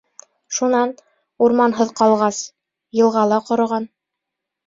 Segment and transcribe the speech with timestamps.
[0.59, 0.93] Шунан,
[1.47, 2.39] урманһыҙ ҡалғас,
[3.01, 3.87] йылға ла ҡороған.